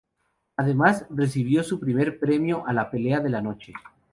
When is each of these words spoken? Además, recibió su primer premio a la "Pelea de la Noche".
Además, 0.57 1.05
recibió 1.11 1.63
su 1.63 1.79
primer 1.79 2.17
premio 2.17 2.65
a 2.65 2.73
la 2.73 2.89
"Pelea 2.89 3.19
de 3.19 3.29
la 3.29 3.39
Noche". 3.43 3.71